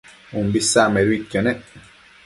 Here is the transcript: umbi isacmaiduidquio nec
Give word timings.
umbi 0.39 0.57
isacmaiduidquio 0.63 1.39
nec 1.45 1.59